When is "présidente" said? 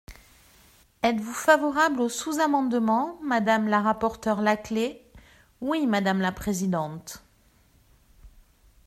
6.31-7.23